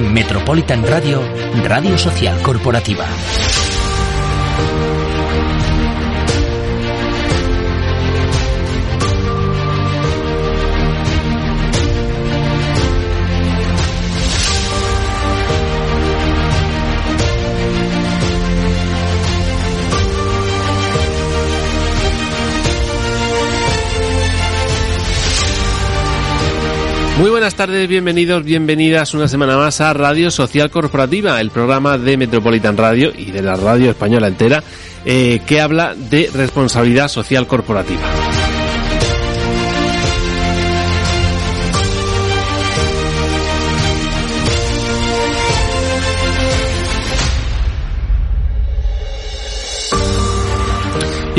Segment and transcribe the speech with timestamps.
[0.00, 1.20] En Metropolitan Radio,
[1.62, 3.04] Radio Social Corporativa.
[27.20, 32.16] Muy buenas tardes, bienvenidos, bienvenidas una semana más a Radio Social Corporativa, el programa de
[32.16, 34.64] Metropolitan Radio y de la radio española entera
[35.04, 38.00] eh, que habla de responsabilidad social corporativa.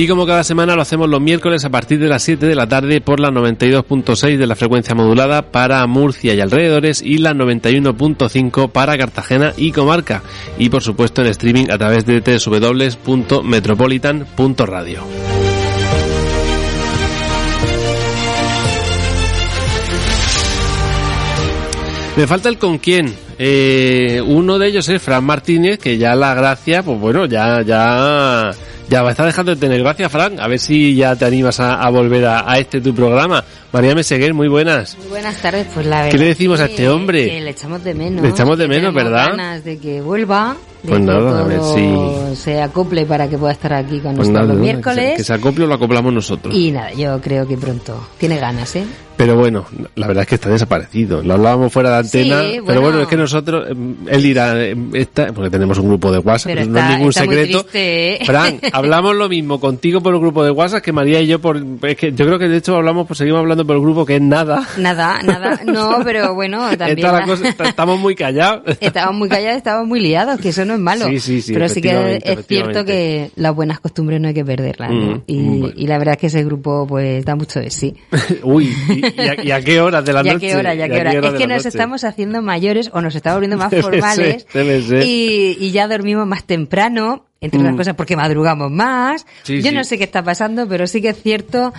[0.02, 2.66] Y como cada semana lo hacemos los miércoles a partir de las 7 de la
[2.66, 8.72] tarde por la 92.6 de la frecuencia modulada para Murcia y alrededores y la 91.5
[8.72, 10.24] para Cartagena y comarca.
[10.58, 15.04] Y por supuesto en streaming a través de www.metropolitan.radio.
[22.18, 23.14] Me falta el con quién.
[23.38, 28.50] Eh, uno de ellos es Fran Martínez, que ya la gracia, pues bueno, ya, ya
[28.92, 30.38] ya está dejando de tener gracias, Frank.
[30.40, 33.42] A ver si ya te animas a, a volver a, a, este tu programa.
[33.72, 34.98] María Meseguer, muy buenas.
[34.98, 36.12] Muy buenas tardes, pues la verdad.
[36.12, 37.26] ¿Qué le decimos a este hombre?
[37.26, 38.22] Que le echamos de menos.
[38.22, 39.30] Le echamos de menos, ¿verdad?
[39.30, 40.58] ganas de que vuelva.
[40.84, 42.36] De pues que nada, todo a ver si.
[42.36, 45.14] Se acople para que pueda estar aquí con pues nosotros nada, los miércoles.
[45.16, 46.54] Que se acople o lo acoplamos nosotros.
[46.54, 48.10] Y nada, yo creo que pronto.
[48.18, 48.84] Tiene ganas, ¿eh?
[49.18, 51.22] Pero bueno, la verdad es que está desaparecido.
[51.22, 53.02] Lo hablábamos fuera de antena, Sí, pero bueno.
[53.02, 53.76] es que nosotros, eh,
[54.08, 57.14] él dirá, eh, esta, porque tenemos un grupo de WhatsApp, Pero no está- es ningún
[57.14, 57.60] secreto.
[57.64, 58.26] triste, ¿eh?
[58.26, 61.62] Fran, hablamos lo mismo contigo por el grupo de WhatsApp que María y yo por,
[61.84, 64.16] es que yo creo que de hecho hablamos, pues seguimos hablando por el grupo que
[64.16, 64.68] es nada.
[64.78, 65.60] Nada, nada.
[65.66, 67.02] No, pero bueno, también.
[67.02, 68.64] La cosa- estamos muy callados.
[68.82, 71.06] Estábamos muy callados, estábamos muy liados, que eso no es malo.
[71.08, 74.44] Sí, sí, sí, Pero sí que es cierto que las buenas costumbres no hay que
[74.46, 74.92] perderlas.
[74.92, 75.16] ¿no?
[75.18, 75.74] Mm, y, bueno.
[75.78, 77.94] y la verdad es que ese grupo pues da mucho de sí.
[78.44, 80.40] Uy, ¿y, y a, y a qué horas de la noche?
[80.48, 81.12] qué hora, ¿Y qué a hora.
[81.18, 81.68] hora Es que nos noche?
[81.70, 85.04] estamos haciendo mayores o nos estamos volviendo más Debe formales ser, debe ser.
[85.06, 87.78] Y, y ya dormimos más temprano, entre otras Mm.
[87.78, 89.26] cosas porque madrugamos más.
[89.44, 89.76] Sí, Yo sí.
[89.76, 91.74] no sé qué está pasando, pero sí que es cierto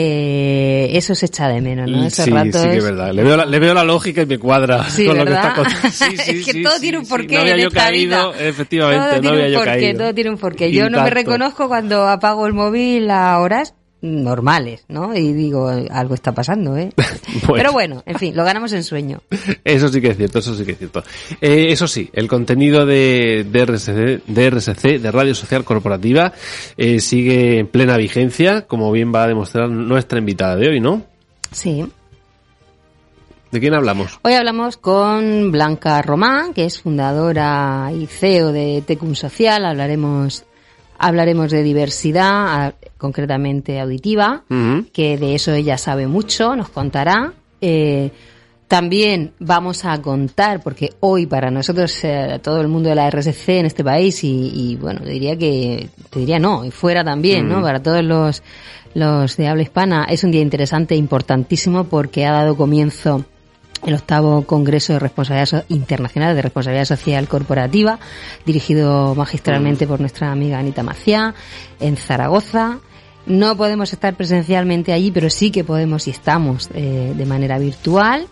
[0.00, 2.04] que eso se echa de menos, ¿no?
[2.06, 2.60] Esos sí, ratos.
[2.62, 3.12] sí que es verdad.
[3.12, 5.48] Le veo, la, le veo la lógica y me cuadra Sí, con lo que ¿verdad?
[5.48, 6.22] está contando.
[6.26, 8.46] Es que todo tiene un porqué No había en yo esta caído, vida.
[8.48, 9.98] efectivamente, todo no había yo porqué, caído.
[9.98, 10.72] todo tiene un porqué.
[10.72, 15.14] Yo no me reconozco cuando apago el móvil a horas normales, ¿no?
[15.14, 16.90] Y digo, algo está pasando, ¿eh?
[17.54, 19.22] Pero bueno, en fin, lo ganamos en sueño.
[19.64, 21.02] Eso sí que es cierto, eso sí que es cierto.
[21.40, 26.32] Eh, eso sí, el contenido de, de, RSC, de RSC, de Radio Social Corporativa,
[26.76, 31.02] eh, sigue en plena vigencia, como bien va a demostrar nuestra invitada de hoy, ¿no?
[31.50, 31.86] Sí.
[33.50, 34.18] ¿De quién hablamos?
[34.22, 39.64] Hoy hablamos con Blanca Román, que es fundadora y CEO de Tecum Social.
[39.64, 40.44] Hablaremos,
[40.98, 44.44] hablaremos de diversidad, concretamente auditiva,
[44.92, 47.32] que de eso ella sabe mucho, nos contará.
[47.60, 48.10] Eh,
[48.68, 53.60] también vamos a contar, porque hoy para nosotros, eh, todo el mundo de la RSC
[53.60, 57.62] en este país, y, y, bueno, diría que, te diría no, y fuera también, ¿no?
[57.62, 58.42] Para todos los,
[58.94, 63.24] los de habla hispana, es un día interesante e importantísimo porque ha dado comienzo
[63.86, 67.98] el octavo Congreso de Responsabilidad So- Internacional de Responsabilidad Social Corporativa,
[68.44, 71.34] dirigido magistralmente por nuestra amiga Anita Maciá,
[71.80, 72.78] en Zaragoza.
[73.26, 78.26] No podemos estar presencialmente allí, pero sí que podemos y estamos eh, de manera virtual.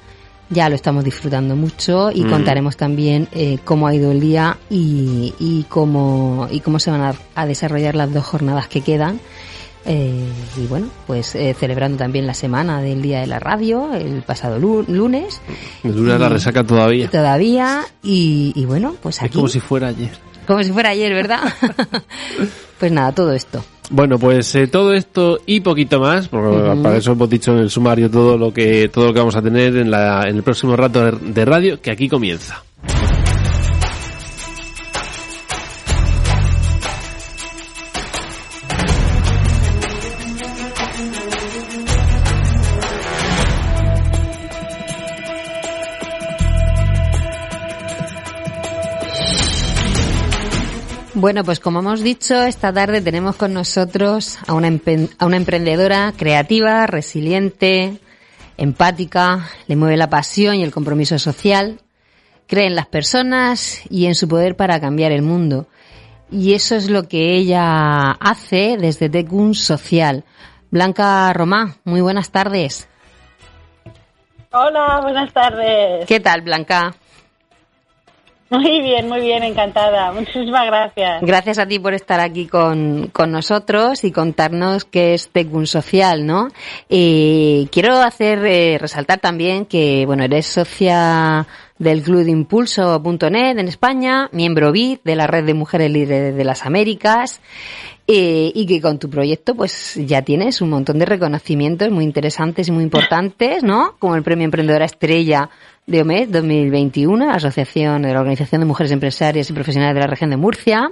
[0.50, 2.30] Ya lo estamos disfrutando mucho y Mm.
[2.30, 7.00] contaremos también eh, cómo ha ido el día y, y cómo y cómo se van
[7.00, 9.20] a, a desarrollar las dos jornadas que quedan.
[9.86, 10.24] Eh,
[10.56, 14.58] y bueno, pues eh, celebrando también la semana del Día de la Radio, el pasado
[14.58, 15.42] lu- lunes,
[15.82, 17.10] dura la resaca todavía.
[17.10, 20.10] todavía, y, y bueno, pues Es aquí, como si fuera ayer.
[20.46, 21.40] como si fuera ayer, ¿verdad?
[22.78, 23.64] pues nada, todo esto.
[23.90, 27.68] Bueno, pues eh, todo esto y poquito más, porque para eso hemos dicho en el
[27.70, 30.74] sumario todo lo que todo lo que vamos a tener en, la, en el próximo
[30.74, 32.64] rato de radio, que aquí comienza.
[51.24, 54.68] Bueno, pues como hemos dicho, esta tarde tenemos con nosotros a una,
[55.18, 57.98] a una emprendedora creativa, resiliente,
[58.58, 61.80] empática, le mueve la pasión y el compromiso social,
[62.46, 65.66] cree en las personas y en su poder para cambiar el mundo.
[66.30, 70.24] Y eso es lo que ella hace desde Tecun Social.
[70.70, 72.86] Blanca Romá, muy buenas tardes.
[74.52, 76.04] Hola, buenas tardes.
[76.04, 76.94] ¿Qué tal, Blanca?
[78.50, 80.12] Muy bien, muy bien, encantada.
[80.14, 81.22] Muchísimas gracias.
[81.22, 86.26] Gracias a ti por estar aquí con, con nosotros y contarnos qué es Tecun Social,
[86.26, 86.48] ¿no?
[86.88, 91.46] Y quiero hacer, eh, resaltar también que, bueno, eres socia
[91.78, 96.44] del Club de Impulso.net en España, miembro BID de la Red de Mujeres Líderes de
[96.44, 97.40] las Américas,
[98.06, 102.68] eh, y que con tu proyecto pues ya tienes un montón de reconocimientos muy interesantes
[102.68, 103.96] y muy importantes, ¿no?
[103.98, 105.48] Como el Premio Emprendedora Estrella
[105.86, 110.06] de OMED 2021, la Asociación de la Organización de Mujeres Empresarias y Profesionales de la
[110.06, 110.90] Región de Murcia,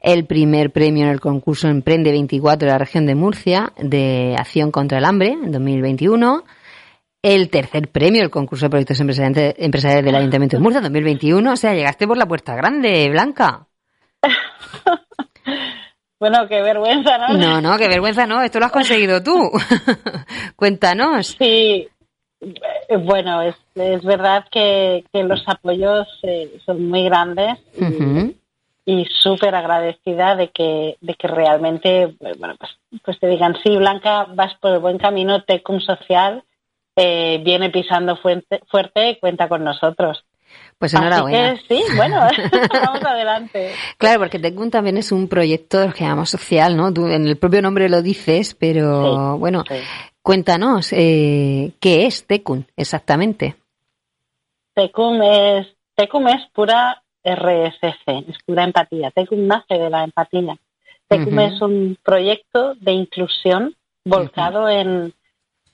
[0.00, 4.70] el primer premio en el concurso Emprende 24 de la Región de Murcia de Acción
[4.70, 6.44] contra el Hambre en 2021,
[7.22, 11.74] el tercer premio del concurso de proyectos empresariales del Ayuntamiento de Murcia 2021, o sea,
[11.74, 13.66] llegaste por la puerta grande, Blanca.
[16.22, 17.36] Bueno, qué vergüenza, ¿no?
[17.36, 18.40] No, no, qué vergüenza, no.
[18.42, 19.50] Esto lo has conseguido tú.
[20.54, 21.34] Cuéntanos.
[21.36, 21.88] Sí,
[23.00, 27.58] bueno, es, es verdad que, los apoyos eh, son muy grandes
[28.84, 32.72] y, súper agradecida de que, de que realmente, bueno, pues,
[33.04, 36.42] pues te digan, sí, Blanca, vas por el buen camino, Tecum Social
[36.96, 40.24] eh, viene pisando fuerte, fuerte, cuenta con nosotros.
[40.78, 41.56] Pues enhorabuena.
[41.68, 42.16] sí, bueno,
[42.72, 43.72] vamos adelante.
[43.98, 46.92] Claro, porque Tecum también es un proyecto que llamamos social, ¿no?
[46.92, 49.62] Tú en el propio nombre lo dices, pero bueno,
[50.22, 53.56] cuéntanos, eh, ¿qué es Tecum exactamente?
[54.74, 59.10] Tecum es, Tecum es pura RSC, es pura empatía.
[59.12, 60.56] Tecum nace de la empatía.
[61.06, 65.14] Tecum es un proyecto de inclusión volcado en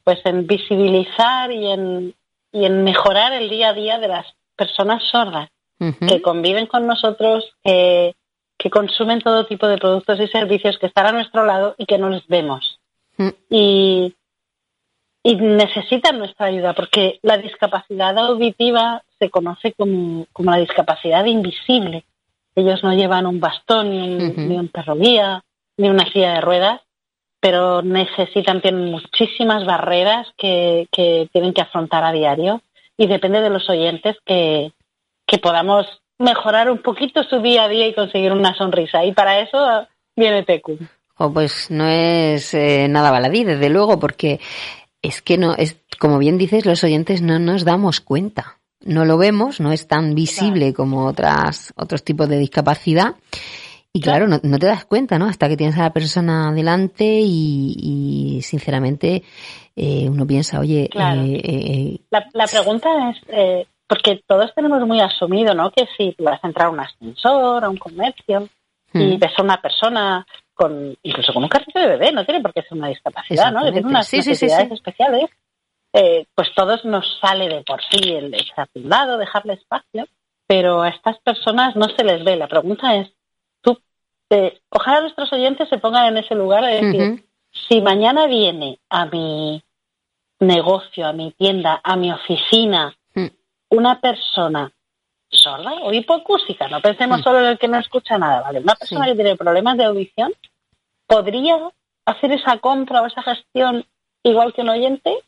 [0.08, 2.14] pues en visibilizar y en,
[2.50, 4.24] y en mejorar el día a día de las
[4.58, 8.16] personas sordas que conviven con nosotros, que,
[8.58, 11.98] que, consumen todo tipo de productos y servicios, que están a nuestro lado y que
[11.98, 12.80] no les vemos.
[13.16, 13.28] Mm.
[13.48, 14.14] Y,
[15.22, 22.04] y necesitan nuestra ayuda, porque la discapacidad auditiva se conoce como, como la discapacidad invisible.
[22.56, 25.44] Ellos no llevan un bastón, ni un, ni un perro guía,
[25.76, 26.80] ni una silla de ruedas,
[27.40, 32.62] pero necesitan, tienen muchísimas barreras que, que tienen que afrontar a diario
[32.98, 34.72] y depende de los oyentes que,
[35.26, 35.86] que podamos
[36.18, 39.04] mejorar un poquito su día a día y conseguir una sonrisa.
[39.04, 39.86] Y para eso
[40.16, 40.78] viene Tecu.
[41.16, 44.40] Oh, pues no es eh, nada baladí, desde luego, porque
[45.00, 48.58] es que no, es, como bien dices, los oyentes no nos damos cuenta.
[48.84, 53.14] No lo vemos, no es tan visible como otras, otros tipos de discapacidad.
[53.92, 55.26] Y claro, no, te das cuenta, ¿no?
[55.26, 59.22] Hasta que tienes a la persona delante y, sinceramente
[59.74, 60.84] eh, uno piensa, oye...
[60.84, 65.70] Eh, eh, la, pregunta es, porque todos tenemos muy asumido, ¿no?
[65.70, 68.48] Que si vas a entrar a un ascensor, a un comercio
[68.92, 69.18] y hmm.
[69.18, 72.62] ves a una persona con, incluso con un carrito de bebé, no tiene por qué
[72.62, 73.62] ser una discapacidad, ¿no?
[73.62, 75.30] Tiene unas necesidades especiales,
[76.34, 80.06] pues todos nos sale de por sí el de a un lado, dejarle espacio,
[80.46, 82.36] pero a estas personas no se les ve.
[82.36, 83.08] La pregunta es,
[84.70, 87.24] ojalá nuestros oyentes se pongan en ese lugar de decir,
[87.68, 89.62] si mañana viene a mi
[90.40, 93.26] negocio, a mi tienda, a mi oficina, mm.
[93.70, 94.72] una persona
[95.30, 97.22] sorda o hipocúsica, no pensemos mm.
[97.22, 98.60] solo en el que no escucha nada, ¿vale?
[98.60, 100.32] Una persona que tiene problemas de audición,
[101.06, 101.58] ¿podría
[102.04, 103.84] hacer esa compra o esa gestión
[104.22, 105.18] igual que un oyente?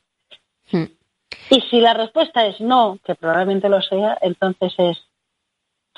[0.73, 0.85] Mm.
[1.51, 4.99] Y si la respuesta es no, que probablemente lo sea, entonces es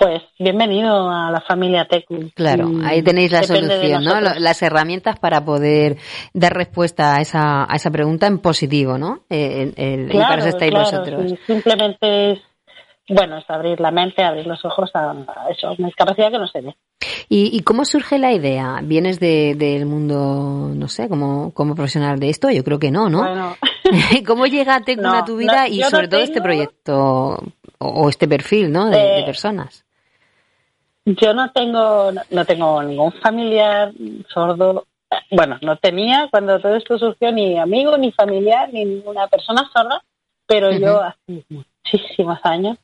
[0.02, 2.30] pues bienvenido a la familia Tecu.
[2.34, 4.20] Claro, ahí tenéis la solución, ¿no?
[4.20, 5.96] Las herramientas para poder
[6.34, 9.20] dar respuesta a esa, a esa pregunta en positivo, ¿no?
[9.30, 11.34] Eh, y para eso estáis vosotros.
[11.46, 12.40] simplemente es,
[13.08, 15.14] bueno, es abrir la mente, abrir los ojos a,
[15.50, 16.76] eso, una discapacidad que no se ve.
[17.28, 18.80] ¿Y, cómo surge la idea?
[18.82, 22.50] ¿Vienes del mundo, no sé, como, como profesional de esto?
[22.50, 23.20] Yo creo que no, ¿no?
[23.20, 23.56] Bueno.
[24.26, 27.38] ¿Cómo llega Tecu a tu vida y sobre todo este proyecto
[27.78, 28.90] o, este perfil, ¿no?
[28.90, 29.84] de eh, personas.
[31.04, 33.92] Yo no tengo, no tengo ningún familiar
[34.32, 34.86] sordo.
[35.30, 40.02] Bueno, no tenía cuando todo esto surgió ni amigo, ni familiar, ni ninguna persona sorda,
[40.46, 42.78] pero yo hace muchísimos años,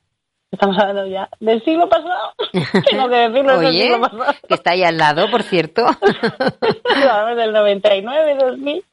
[0.50, 2.34] estamos hablando ya del siglo pasado,
[2.90, 4.25] tengo que decirlo del siglo pasado.
[4.46, 5.87] que está ahí al lado, por cierto.
[7.37, 8.84] del 99, 2000.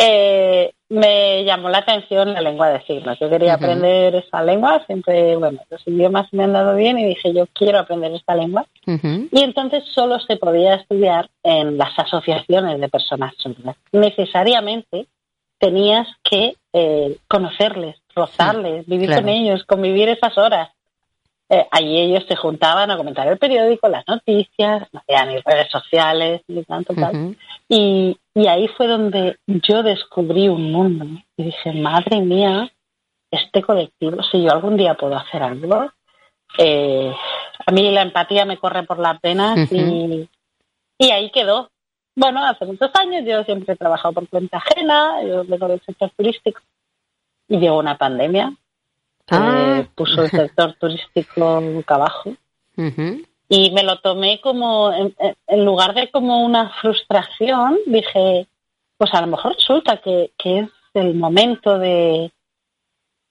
[0.00, 3.18] Eh, me llamó la atención la lengua de signos.
[3.18, 7.34] Yo quería aprender esa lengua, siempre, bueno, los idiomas me han dado bien y dije,
[7.34, 8.64] yo quiero aprender esta lengua.
[8.86, 13.76] Y entonces solo se podía estudiar en las asociaciones de personas sordas.
[13.90, 15.08] Necesariamente
[15.58, 20.70] tenías que eh, conocerles, rozarles, vivir con ellos, convivir esas horas.
[21.50, 26.62] Eh, allí ellos se juntaban a comentar el periódico, las noticias, no redes sociales, ni
[26.62, 27.36] tanto tal.
[27.68, 31.06] Y, y ahí fue donde yo descubrí un mundo.
[31.36, 32.70] Y dije, madre mía,
[33.30, 35.90] este colectivo, si yo algún día puedo hacer algo,
[36.56, 37.12] eh,
[37.66, 40.28] a mí la empatía me corre por las venas y,
[40.98, 41.70] y ahí quedó.
[42.14, 46.10] Bueno, hace muchos años yo siempre he trabajado por cuenta ajena, yo vengo del sector
[46.16, 46.60] turístico
[47.48, 48.56] y llegó una pandemia
[49.30, 49.84] ah.
[49.94, 52.34] puso el sector turístico boca abajo.
[53.48, 58.46] Y me lo tomé como, en, lugar de como una frustración, dije,
[58.98, 62.30] pues a lo mejor resulta que, es el momento de,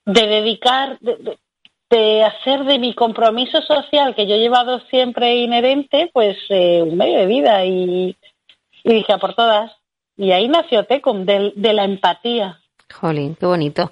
[0.06, 6.38] de dedicar, de, hacer de mi compromiso social que yo he llevado siempre inherente, pues
[6.50, 7.64] eh, un medio de vida.
[7.66, 8.18] Y,
[8.84, 9.72] dije, a por todas.
[10.16, 12.60] Y ahí nació Tecum, de, de la empatía.
[12.92, 13.92] Jolín, qué bonito.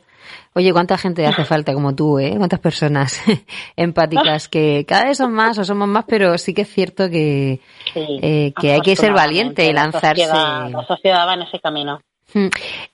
[0.54, 2.36] Oye, ¿cuánta gente hace falta como tú, eh?
[2.38, 3.22] ¿Cuántas personas
[3.76, 7.60] empáticas que cada vez son más o somos más, pero sí que es cierto que,
[7.96, 10.28] eh, que hay que ser valiente y lanzarse.
[10.28, 12.00] La sociedad, va en ese camino.
[12.34, 12.48] Hmm.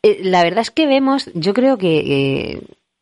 [0.03, 2.61] Eh, la verdad es que vemos, yo creo que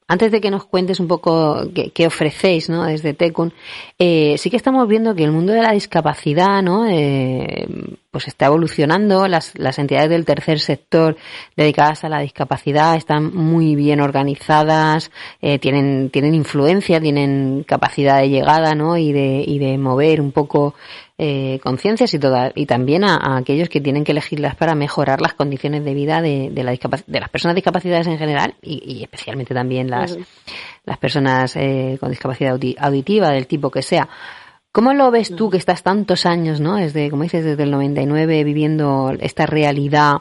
[0.09, 1.61] antes de que nos cuentes un poco
[1.93, 2.83] qué, ofrecéis ¿no?
[2.83, 3.53] desde Tecun,
[3.99, 6.87] eh, sí que estamos viendo que el mundo de la discapacidad ¿no?
[6.87, 7.67] Eh,
[8.11, 9.27] pues está evolucionando.
[9.27, 11.17] Las, las entidades del tercer sector
[11.55, 15.11] dedicadas a la discapacidad están muy bien organizadas,
[15.41, 18.97] eh, tienen, tienen influencia, tienen capacidad de llegada ¿no?
[18.97, 20.75] y, de, y de mover un poco
[21.21, 25.33] eh, conciencias y, toda, y también a, aquellos que tienen que elegirlas para mejorar las
[25.33, 29.89] condiciones de vida de, de, la de las personas discapacidades en general y, especialmente también
[29.89, 30.17] las,
[30.85, 34.07] las personas eh, con discapacidad auditiva del tipo que sea.
[34.71, 36.75] ¿Cómo lo ves tú que estás tantos años, ¿no?
[36.75, 40.17] Desde, como dices, desde el 99 viviendo esta realidad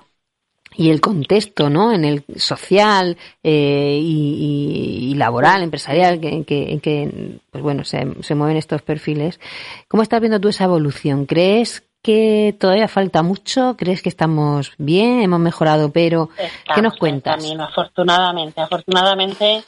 [0.74, 1.92] y el contexto, ¿no?
[1.92, 8.56] En el social eh, y, laboral, empresarial, que, que, que pues bueno, se, se, mueven
[8.56, 9.40] estos perfiles.
[9.88, 11.26] ¿Cómo estás viendo tú esa evolución?
[11.26, 13.76] ¿Crees que todavía falta mucho?
[13.76, 15.20] ¿Crees que estamos bien?
[15.20, 15.90] ¿Hemos mejorado?
[15.90, 16.30] Pero,
[16.74, 17.36] ¿qué nos cuentas?
[17.36, 19.64] Camino, afortunadamente, afortunadamente,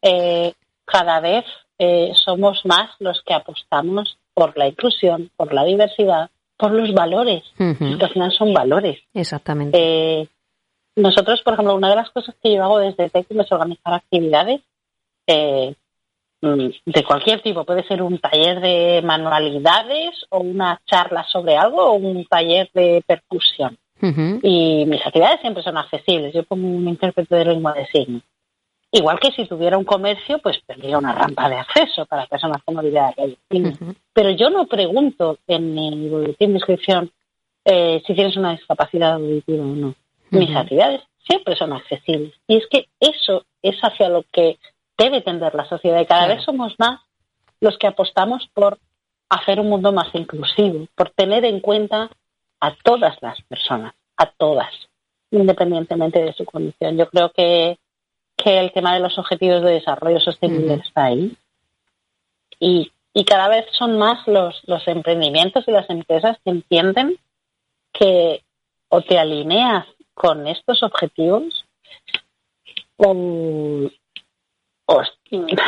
[0.00, 0.52] eh,
[0.84, 1.44] cada vez
[1.78, 7.42] eh, somos más los que apostamos por la inclusión, por la diversidad, por los valores,
[7.56, 9.00] que al final son valores.
[9.12, 9.78] Exactamente.
[9.80, 10.28] Eh,
[10.96, 14.60] nosotros, por ejemplo, una de las cosas que yo hago desde TECUM es organizar actividades
[15.26, 15.74] eh,
[16.40, 17.64] mm, de cualquier tipo.
[17.64, 23.02] Puede ser un taller de manualidades o una charla sobre algo o un taller de
[23.06, 23.76] percusión.
[24.42, 26.34] Y mis actividades siempre son accesibles.
[26.34, 28.22] Yo como un intérprete de lengua de signos.
[28.96, 32.76] Igual que si tuviera un comercio, pues tendría una rampa de acceso para personas con
[32.76, 33.12] movilidad
[34.12, 37.10] Pero yo no pregunto en mi boletín de inscripción
[37.64, 39.94] eh, si tienes una discapacidad auditiva o no.
[40.30, 42.34] Mis actividades siempre son accesibles.
[42.46, 44.58] Y es que eso es hacia lo que
[44.96, 46.00] debe tender la sociedad.
[46.00, 47.00] Y cada vez somos más
[47.60, 48.78] los que apostamos por
[49.28, 52.10] hacer un mundo más inclusivo, por tener en cuenta
[52.60, 54.72] a todas las personas, a todas,
[55.32, 56.96] independientemente de su condición.
[56.96, 57.76] Yo creo que,
[58.36, 61.36] que el tema de los objetivos de desarrollo sostenible está ahí.
[62.60, 67.18] Y, y cada vez son más los, los emprendimientos y las empresas que entienden
[67.92, 68.42] que
[68.88, 71.64] o te alineas con estos objetivos,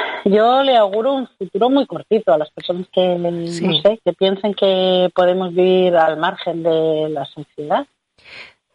[0.24, 4.54] yo le auguro un futuro muy cortito a las personas que, no sé, que piensen
[4.54, 7.86] que podemos vivir al margen de la sociedad.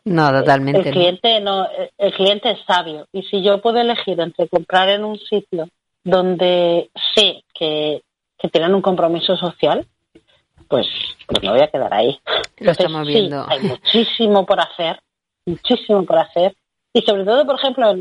[0.04, 0.90] No, totalmente.
[0.90, 1.68] El cliente no.
[1.98, 5.70] el cliente es sabio y si yo puedo elegir entre comprar en un sitio
[6.04, 8.02] donde sé que,
[8.38, 9.86] que tienen un compromiso social,
[10.68, 10.88] pues,
[11.28, 12.20] pues me voy a quedar ahí.
[12.58, 13.46] Lo estamos viendo.
[13.48, 15.00] hay muchísimo por hacer
[15.46, 16.56] muchísimo por hacer
[16.94, 17.92] y sobre todo, por ejemplo,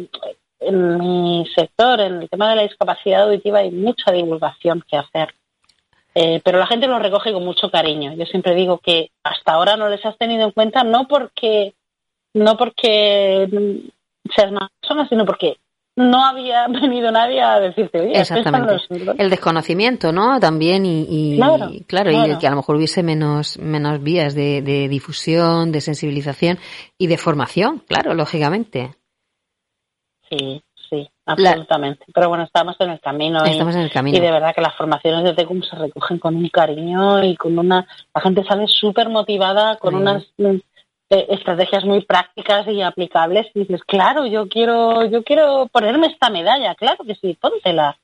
[0.60, 5.32] en, mi sector, en el tema de la discapacidad auditiva, hay mucha divulgación que hacer.
[6.14, 8.14] Eh, pero la gente lo recoge con mucho cariño.
[8.14, 11.74] Yo siempre digo que hasta ahora no les has tenido en cuenta, no porque
[12.34, 13.48] no porque
[14.34, 15.56] seas más persona, sino porque
[15.96, 18.76] no había venido nadie a decirte, oye, Exactamente.
[19.18, 20.40] el desconocimiento, ¿no?
[20.40, 25.72] También y, claro, claro, y que a lo mejor hubiese menos, menos vías de, difusión,
[25.72, 26.58] de sensibilización
[26.98, 28.94] y de formación, claro, lógicamente.
[30.28, 32.04] Sí, sí, absolutamente.
[32.14, 33.44] Pero bueno, estamos en el camino.
[33.44, 34.16] Estamos en el camino.
[34.16, 37.58] Y de verdad que las formaciones de TECUM se recogen con un cariño y con
[37.58, 37.84] una...
[38.14, 40.24] La gente sale súper motivada, con unas
[41.10, 46.30] eh, estrategias muy prácticas y aplicables y dices, claro, yo quiero, yo quiero ponerme esta
[46.30, 47.98] medalla, claro que sí, póntela.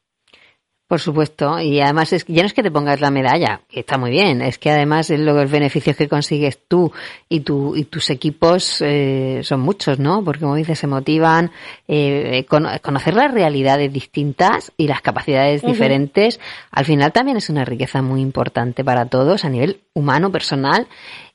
[0.88, 3.98] Por supuesto, y además es, ya no es que te pongas la medalla, que está
[3.98, 6.92] muy bien, es que además los beneficios que consigues tú
[7.28, 10.22] y, tu, y tus equipos eh, son muchos, ¿no?
[10.22, 11.50] Porque como dices, se motivan,
[11.88, 16.38] eh, conocer las realidades distintas y las capacidades diferentes,
[16.70, 20.86] al final también es una riqueza muy importante para todos a nivel humano, personal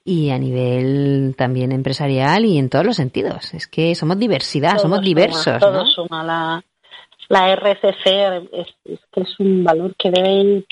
[0.03, 3.53] y a nivel también empresarial y en todos los sentidos.
[3.53, 5.86] Es que somos diversidad, somos diversos, ¿no?
[5.86, 6.63] Suma
[7.31, 8.67] la RCC es,
[9.10, 10.65] que es un valor que debe ir,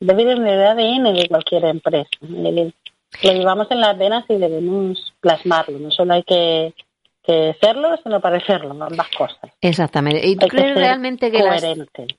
[0.00, 2.10] debe ir en el ADN de cualquier empresa.
[2.20, 5.78] Lo llevamos en las venas y debemos plasmarlo.
[5.78, 6.74] No solo hay que,
[7.22, 9.38] que hacerlo, sino parecerlo, ambas cosas.
[9.60, 10.26] Exactamente.
[10.26, 11.64] ¿Y tú crees realmente que las,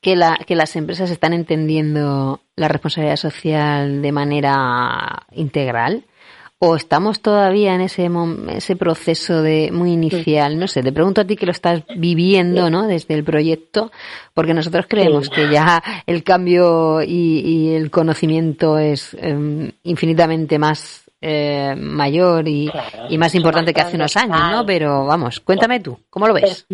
[0.01, 6.05] que, la, que las empresas están entendiendo la responsabilidad social de manera integral?
[6.63, 8.07] O estamos todavía en ese
[8.49, 12.69] ese proceso de muy inicial no sé te pregunto a ti que lo estás viviendo
[12.69, 13.91] no desde el proyecto
[14.35, 21.73] porque nosotros creemos que ya el cambio y, el conocimiento es em, infinitamente más eh,
[21.75, 22.71] mayor y,
[23.17, 26.67] más importante que hace unos años no pero vamos cuéntame tú cómo lo ves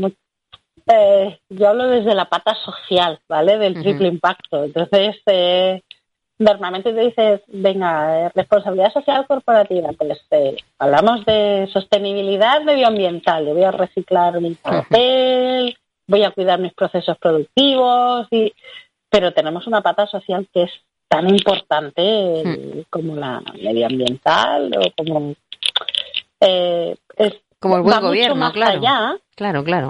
[0.89, 4.63] eh, yo hablo desde la pata social vale del triple impacto.
[4.63, 5.81] Entonces eh,
[6.39, 13.53] normalmente te dices, venga, eh, responsabilidad social corporativa, pues eh, hablamos de sostenibilidad medioambiental, yo
[13.53, 15.77] voy a reciclar mi papel,
[16.07, 18.53] voy a cuidar mis procesos productivos, y,
[19.09, 20.71] pero tenemos una pata social que es
[21.07, 25.33] tan importante eh, como la medioambiental o como...
[26.39, 28.81] es, como el buen gobierno, claro.
[29.35, 29.89] claro, claro.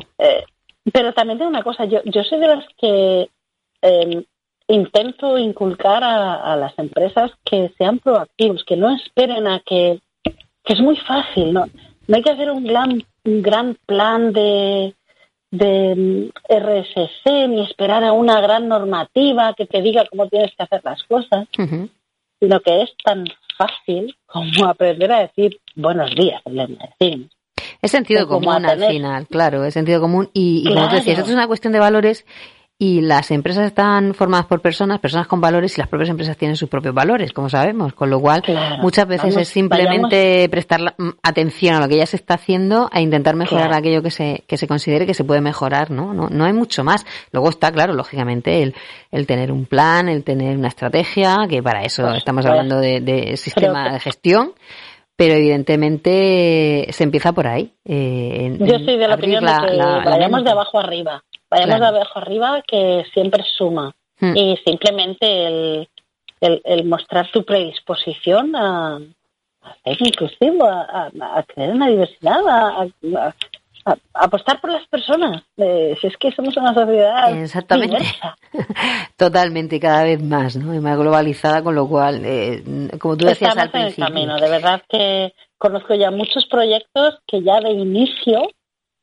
[0.94, 3.30] pero también tengo una cosa, yo, yo soy de las que
[4.68, 10.80] intento inculcar a, las empresas que sean proactivos, que no esperen a que, que es
[10.80, 11.66] muy fácil, ¿no?
[12.08, 14.94] No hay que hacer un gran, un gran plan de,
[15.52, 20.64] de mm, RSC ni esperar a una gran normativa que te diga cómo tienes que
[20.64, 21.48] hacer las cosas,
[22.40, 23.26] sino que es tan
[23.58, 27.30] fácil como aprender a decir buenos días, decir.
[27.82, 30.30] Es sentido común al final, claro, es sentido común.
[30.34, 32.26] Y, como tú decías, esto es una cuestión de valores
[32.80, 36.56] y las empresas están formadas por personas, personas con valores y las propias empresas tienen
[36.56, 38.44] sus propios valores, como sabemos, con lo cual
[38.82, 43.02] muchas veces es simplemente prestar mm, atención a lo que ya se está haciendo e
[43.02, 46.14] intentar mejorar aquello que se, que se considere que se puede mejorar, ¿no?
[46.14, 46.30] ¿no?
[46.30, 47.04] No hay mucho más.
[47.32, 48.76] Luego está, claro, lógicamente, el,
[49.12, 53.38] el tener un plan, el tener una estrategia, que para eso estamos hablando de, de
[53.38, 54.54] sistema de gestión
[55.18, 57.74] pero evidentemente se empieza por ahí.
[57.84, 61.24] Eh, Yo soy de la opinión de que vayamos de abajo arriba.
[61.50, 63.96] Vayamos de abajo arriba que siempre suma.
[64.20, 64.36] Hmm.
[64.36, 71.80] Y simplemente el, el, mostrar tu predisposición a, a ser inclusivo, a, a, creer en
[71.80, 73.34] la diversidad, a,
[74.14, 75.44] apostar por las personas.
[75.58, 78.06] Eh, si es que somos una sociedad Exactamente.
[79.18, 80.74] Totalmente, cada vez más, ¿no?
[80.74, 82.64] Y más globalizada, con lo cual, eh,
[83.00, 84.36] como tú decías Estamos en el camino.
[84.40, 88.50] De verdad que conozco ya muchos proyectos que ya de inicio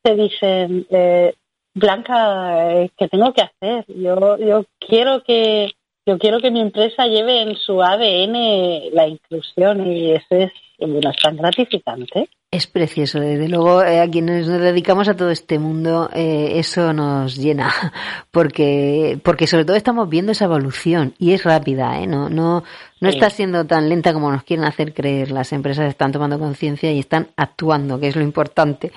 [0.03, 1.35] te dicen, eh,
[1.75, 3.85] Blanca, eh, ¿qué tengo que hacer?
[3.89, 5.73] Yo, yo quiero que
[6.07, 11.17] yo quiero que mi empresa lleve en su ADN la inclusión y eso es, es
[11.23, 12.29] tan gratificante.
[12.51, 16.93] Es precioso, desde luego eh, a quienes nos dedicamos a todo este mundo eh, eso
[16.93, 17.73] nos llena,
[18.31, 22.07] porque porque sobre todo estamos viendo esa evolución y es rápida, ¿eh?
[22.07, 22.63] no no
[23.05, 25.31] no está siendo tan lenta como nos quieren hacer creer.
[25.31, 28.91] Las empresas están tomando conciencia y están actuando, que es lo importante.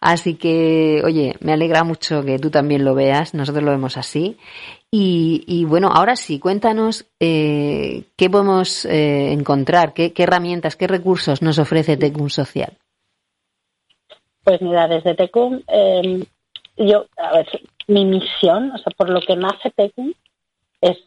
[0.00, 3.34] Así que, oye, me alegra mucho que tú también lo veas.
[3.34, 4.36] Nosotros lo vemos así.
[4.96, 11.58] Y, bueno, ahora sí, cuéntanos eh, qué podemos encontrar, qué, qué herramientas, qué recursos nos
[11.58, 12.78] ofrece Tecun Social.
[14.44, 16.22] Pues mira, desde Tecum, em,
[16.76, 17.46] yo, a ver,
[17.88, 20.12] mi misión, o sea, por lo que nace Tecum,
[20.82, 20.98] es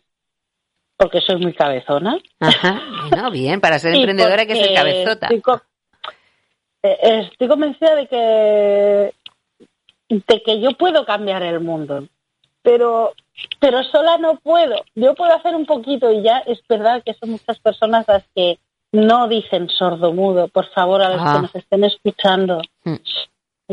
[0.98, 2.18] porque soy muy cabezona.
[2.40, 5.30] Ajá, bueno, bien, para ser emprendedora hay que ser cabezota.
[6.84, 9.14] Eh, estoy, convencida de que,
[10.10, 12.08] de que yo puedo cambiar el mundo,
[12.62, 13.14] pero,
[13.60, 14.84] pero sola no puedo.
[14.96, 18.60] Yo puedo hacer un poquito y ya es verdad que son muchas personas las que
[18.92, 22.62] no dicen sordo mudo, por favor, a los que nos estén escuchando.
[22.84, 22.96] Mm.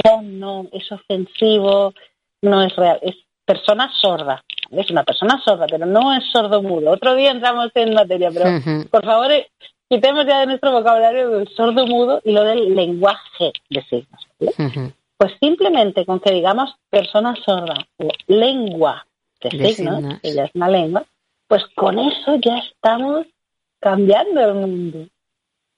[0.04, 1.94] No, no, es ofensivo,
[2.42, 4.42] no es real, es persona sorda.
[4.70, 6.90] Es una persona sorda, pero no es sordo mudo.
[6.90, 9.48] Otro día entramos en materia, pero por favor, eh,
[9.88, 14.92] quitemos ya de nuestro vocabulario el sordo mudo y lo del lenguaje de signos.
[15.16, 19.06] Pues simplemente con que digamos persona sorda o lengua
[19.40, 21.04] de, signos, que ya es una lengua,
[21.46, 23.26] pues con eso ya estamos
[23.78, 25.06] cambiando el mundo.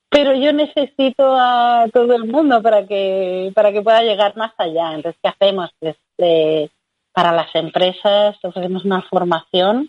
[0.09, 4.94] pero yo necesito a todo el mundo para que para que pueda llegar más allá.
[4.94, 5.70] Entonces, ¿qué hacemos?
[5.81, 6.70] Pues, eh,
[7.16, 9.88] para las empresas ofrecemos una formación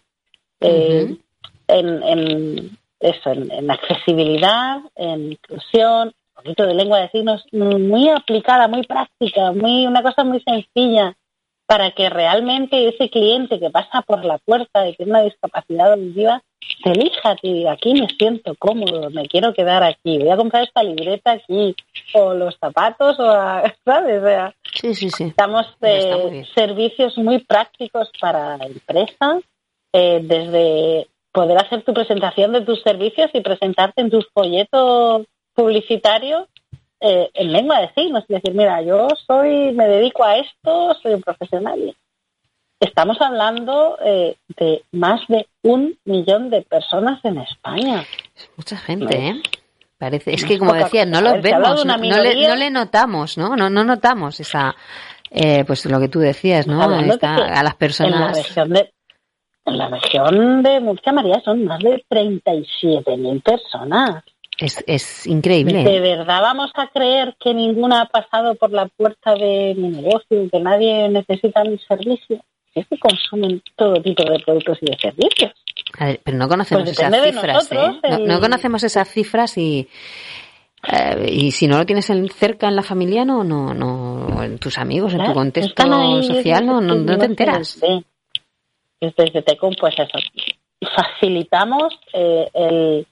[0.62, 1.18] eh,
[1.68, 8.70] en, en, eso, en, accesibilidad, en inclusión, un poquito de lengua de signos, muy aplicada,
[8.70, 11.18] muy práctica, muy una cosa muy sencilla
[11.66, 16.42] para que realmente ese cliente que pasa por la puerta y tiene una discapacidad auditiva
[16.84, 20.84] te elija y aquí me siento cómodo, me quiero quedar aquí, voy a comprar esta
[20.84, 21.76] libreta aquí,
[22.14, 23.26] o los zapatos, o
[23.86, 24.22] ¿sabes?
[24.22, 25.34] O sea, sí, sí, sí.
[25.36, 29.40] Damos eh, servicios muy prácticos para la empresa,
[29.94, 36.48] eh, desde poder hacer tu presentación de tus servicios y presentarte en tus folletos publicitarios
[37.00, 41.14] eh, en lengua de signos, es decir, mira, yo soy, me dedico a esto, soy
[41.14, 41.96] un profesional.
[42.80, 48.04] Estamos hablando eh, de más de un millón de personas en España.
[48.56, 49.42] mucha gente, ¿eh?
[49.98, 53.56] Parece, es que como decía, no los vemos, no, le, notamos, ¿no?
[53.56, 54.76] No, no notamos esa,
[55.32, 56.84] eh, pues lo que tú decías, ¿no?
[56.84, 58.38] a las personas.
[58.38, 58.94] En la región de,
[59.66, 64.24] en la región de Murcia, María, son más de 37.000 personas.
[64.58, 65.84] Es, es increíble.
[65.84, 70.50] ¿De verdad vamos a creer que ninguna ha pasado por la puerta de mi negocio,
[70.52, 72.40] que nadie necesita mi servicio?
[72.74, 75.52] Es que consumen todo tipo de productos y de servicios.
[76.24, 78.20] Pero no conocemos pues esas cifras, ¿eh?
[78.26, 79.88] no, conocemos esas cifras y,
[80.92, 84.78] eh, y si no lo tienes cerca en la familia, no, no, no, en tus
[84.78, 87.80] amigos, en tu contexto social, no, no, te enteras.
[89.00, 90.18] Desde Tecum, pues eso,
[90.96, 93.08] facilitamos eh, el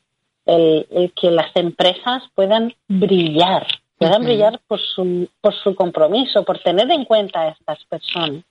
[0.46, 3.66] el, que las empresas puedan brillar,
[3.98, 8.44] puedan brillar por su, por su compromiso, por tener en cuenta a estas personas.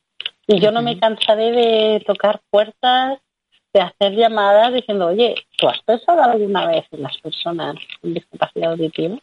[0.47, 3.19] Y yo no me cansaré de tocar puertas,
[3.75, 8.71] de hacer llamadas diciendo, oye, ¿tú has pensado alguna vez en las personas con discapacidad
[8.71, 9.19] auditiva?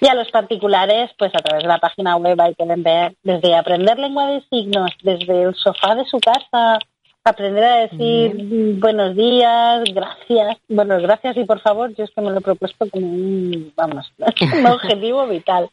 [0.00, 3.54] Y a los particulares, pues a través de la página web hay que ver desde
[3.54, 6.78] aprender lengua de signos, desde el sofá de su casa
[7.26, 12.30] aprender a decir buenos días, gracias, bueno, gracias y por favor, yo es que me
[12.30, 14.12] lo he propuesto como un, vamos,
[14.58, 15.68] un objetivo vital.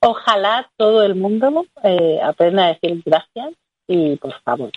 [0.00, 3.54] Ojalá todo el mundo eh, aprenda a decir gracias
[3.86, 4.72] y por favor.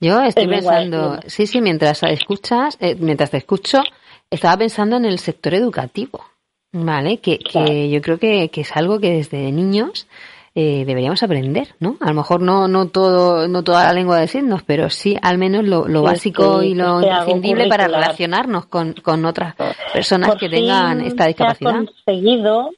[0.00, 3.82] Yo estoy pensando, sí, sí, mientras escuchas, eh, mientras te escucho,
[4.30, 6.24] estaba pensando en el sector educativo,
[6.72, 7.18] ¿vale?
[7.18, 10.06] Que, que yo creo que, que es algo que desde niños
[10.54, 11.96] eh, deberíamos aprender, ¿no?
[12.00, 15.38] A lo mejor no, no todo, no toda la lengua de signos, pero sí al
[15.38, 19.54] menos lo, lo básico y lo imprescindible para relacionarnos con, con otras
[19.92, 21.70] personas que tengan esta discapacidad.
[21.70, 22.70] Se ha conseguido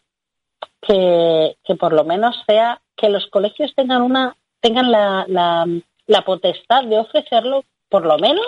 [0.80, 5.66] que, que por lo menos sea que los colegios tengan una, tengan la, la,
[6.06, 8.46] la potestad de ofrecerlo, por lo menos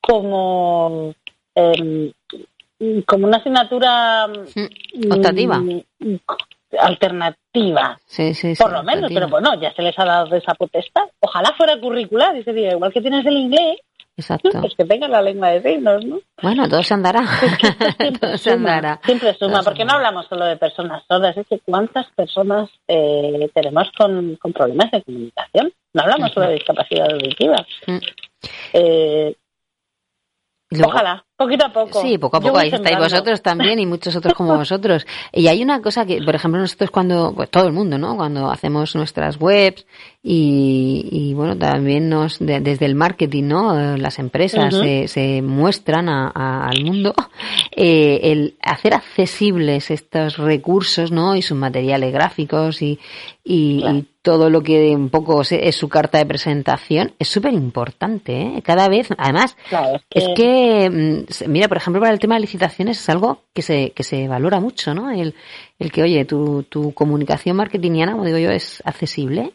[0.00, 1.14] como
[1.54, 2.12] eh,
[3.06, 6.16] como una asignatura mm, optativa mm,
[6.78, 7.98] alternativa.
[8.06, 11.04] Sí, sí, Por lo menos, pero bueno, ya se les ha dado esa potestad.
[11.20, 13.78] Ojalá fuera curricular, ese día, igual que tienes el inglés,
[14.16, 14.48] Exacto.
[14.60, 16.20] Pues que tengan la lengua de signos, ¿no?
[16.42, 17.22] Bueno, todo se andará.
[18.20, 18.98] todo se andará.
[19.04, 23.90] Siempre suma, porque no hablamos solo de personas sordas, es que cuántas personas eh, tenemos
[23.96, 25.72] con, con, problemas de comunicación.
[25.92, 27.66] No hablamos solo de discapacidad auditiva.
[27.86, 27.98] Mm.
[28.72, 29.36] Eh,
[30.84, 32.00] Ojalá, poquito a poco.
[32.00, 32.58] Sí, poco a poco.
[32.58, 35.06] Ahí estáis vosotros también y muchos otros como vosotros.
[35.32, 38.16] Y hay una cosa que, por ejemplo, nosotros cuando, pues todo el mundo, ¿no?
[38.16, 39.86] Cuando hacemos nuestras webs
[40.22, 43.96] y, y bueno, también nos, desde el marketing, ¿no?
[43.96, 47.14] Las empresas se, se, muestran a, al mundo
[47.70, 51.36] eh, el hacer accesibles estos recursos, ¿no?
[51.36, 52.98] Y sus materiales gráficos y,
[53.44, 58.32] y, y todo lo que un poco es su carta de presentación es súper importante,
[58.32, 58.62] ¿eh?
[58.64, 59.56] Cada vez, además,
[60.10, 61.25] es, que...
[61.46, 64.60] mira, por ejemplo, para el tema de licitaciones es algo que se, que se valora
[64.60, 65.10] mucho, ¿no?
[65.10, 65.34] El,
[65.78, 69.52] el que, oye, tu, tu comunicación marketingiana, como digo yo, es accesible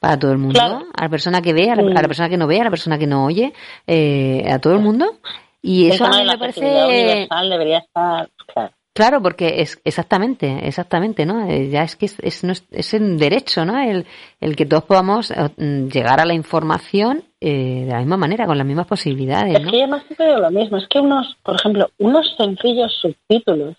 [0.00, 2.60] para todo el mundo, a la persona que ve, a la, persona que no ve,
[2.60, 3.52] a la persona que no oye,
[3.86, 5.18] eh, a todo el mundo.
[5.62, 6.60] Y eso a mí me parece...
[6.60, 8.72] Universal debería estar, claro.
[8.92, 11.48] Claro, porque es exactamente, exactamente, ¿no?
[11.48, 13.80] Eh, ya es que es, es, es un derecho, ¿no?
[13.80, 14.04] El,
[14.40, 15.48] el que todos podamos eh,
[15.90, 19.58] llegar a la información eh, de la misma manera, con las mismas posibilidades.
[19.58, 23.76] Es que además siempre lo mismo, es que unos, por ejemplo, unos sencillos subtítulos,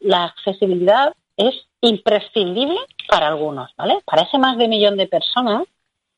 [0.00, 3.98] la accesibilidad es imprescindible para algunos, ¿vale?
[4.04, 5.64] Para ese más de un millón de personas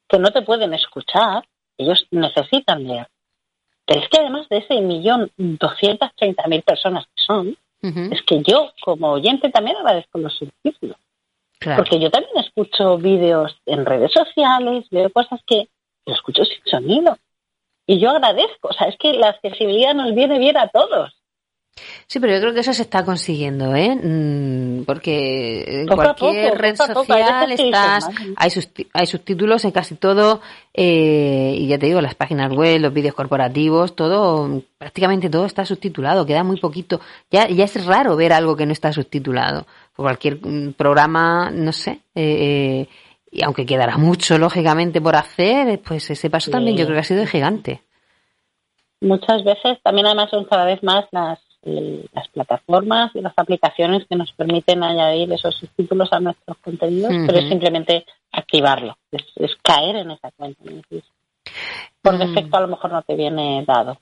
[0.09, 1.45] que no te pueden escuchar,
[1.79, 3.07] ellos necesitan leer.
[3.87, 8.43] Pero es que además de ese millón doscientas treinta mil personas que son, es que
[8.43, 10.97] yo como oyente también agradezco los subtítulos.
[11.77, 15.69] Porque yo también escucho vídeos en redes sociales, veo cosas que
[16.07, 17.17] lo escucho sin sonido.
[17.87, 21.13] Y yo agradezco, o sea, es que la accesibilidad nos viene bien a todos.
[22.07, 23.97] Sí, pero yo creo que eso se está consiguiendo, ¿eh?
[23.97, 28.51] Mm, porque en cualquier red social estás, hay,
[28.93, 30.43] hay subtítulos en casi todo,
[30.75, 35.65] eh, y ya te digo, las páginas web, los vídeos corporativos, todo, prácticamente todo está
[35.65, 37.01] subtitulado, queda muy poquito.
[37.31, 39.67] Ya, ya es raro ver algo que no está subtitulado.
[39.95, 42.89] Por cualquier mm, programa, no sé, eh, eh,
[43.31, 47.05] y aunque quedará mucho, lógicamente, por hacer, pues ese paso también yo creo que ha
[47.05, 47.83] sido gigante.
[49.01, 54.17] Muchas veces, también además son cada vez más las las plataformas y las aplicaciones que
[54.17, 60.11] nos permiten añadir esos subtítulos a nuestros contenidos, pero es simplemente activarlo, es, caer en
[60.11, 60.63] esa cuenta.
[62.03, 62.19] Por mm.
[62.19, 63.99] defecto a lo mejor no te viene dado.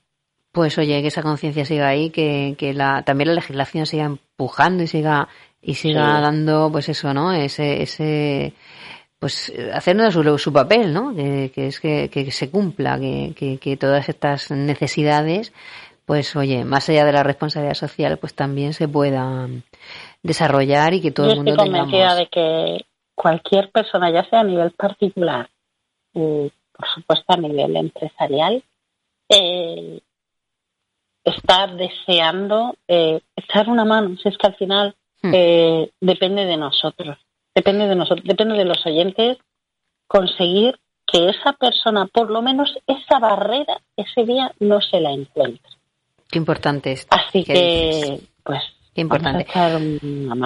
[0.51, 4.83] Pues oye, que esa conciencia siga ahí, que, que la, también la legislación siga empujando
[4.83, 5.29] y siga
[5.61, 7.31] y siga dando, pues eso, ¿no?
[7.31, 8.53] Ese, ese,
[9.19, 11.15] pues haciendo su, su papel, ¿no?
[11.15, 15.53] Que, que es que, que, se cumpla, que, que, todas estas necesidades
[16.05, 19.47] pues oye, más allá de la responsabilidad social, pues también se pueda
[20.21, 24.43] desarrollar y que todo el mundo estoy convencida de que cualquier persona, ya sea a
[24.43, 25.49] nivel particular
[26.13, 28.63] y por supuesto a nivel empresarial,
[29.29, 30.01] eh,
[31.23, 34.17] está deseando eh, echar una mano.
[34.17, 34.95] Si es que al final.
[35.23, 37.17] Eh, depende de nosotros,
[37.53, 39.37] depende de nosotros, depende de los oyentes
[40.07, 45.71] conseguir que esa persona, por lo menos esa barrera, ese día no se la encuentre.
[46.29, 47.07] Qué importante es.
[47.09, 48.61] Así que, pues,
[48.93, 49.47] Qué importante.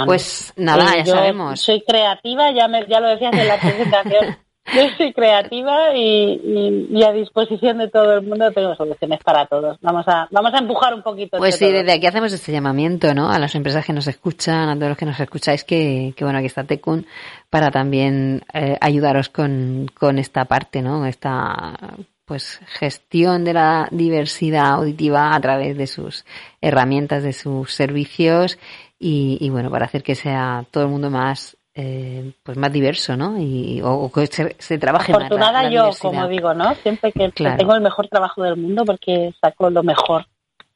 [0.05, 1.59] Pues nada, ya sabemos.
[1.59, 4.37] Soy creativa, ya, me, ya lo decías en la presentación.
[4.73, 9.77] Yo soy creativa y, a disposición de todo el mundo tengo soluciones para todos.
[9.81, 11.37] Vamos a, vamos a empujar un poquito.
[11.37, 13.29] Pues sí, desde aquí hacemos este llamamiento, ¿no?
[13.29, 16.39] A las empresas que nos escuchan, a todos los que nos escucháis, que, que bueno,
[16.39, 17.05] aquí está Tecun
[17.49, 21.05] para también eh, ayudaros con, con esta parte, ¿no?
[21.05, 21.77] Esta
[22.25, 26.25] pues gestión de la diversidad auditiva a través de sus
[26.59, 28.57] herramientas, de sus servicios
[28.97, 33.37] y, bueno, para hacer que sea todo el mundo más eh, pues más diverso, ¿no?
[33.37, 36.73] Y, o, que se, trabaje Afortunada más yo, como digo, ¿no?
[36.75, 40.25] Siempre que, tengo el mejor trabajo del mundo porque saco lo mejor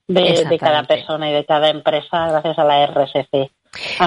[0.07, 3.49] de, de, cada persona y de cada empresa gracias a la RSC.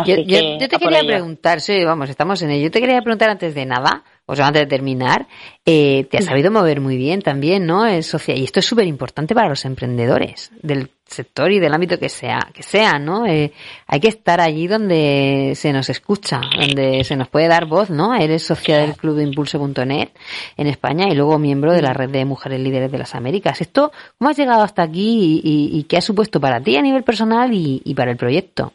[0.05, 2.64] Yo, yo, te quería preguntar, sí, vamos, estamos en ello.
[2.64, 5.26] Yo te quería preguntar antes de nada, o sea, antes de terminar,
[5.66, 7.87] eh, te has sabido mover muy bien también, ¿no?
[7.87, 8.38] Es social.
[8.38, 12.48] Y esto es súper importante para los emprendedores del sector y del ámbito que sea,
[12.54, 13.26] que sea, ¿no?
[13.26, 13.52] Eh,
[13.87, 18.14] hay que estar allí donde se nos escucha, donde se nos puede dar voz, ¿no?
[18.14, 20.11] Eres socia del Club de Impulso.net
[20.56, 23.61] en España y luego miembro de la red de mujeres líderes de las Américas.
[23.61, 27.50] Esto, ¿cómo has llegado hasta aquí y, qué ha supuesto para ti a nivel personal
[27.52, 28.72] y para el proyecto?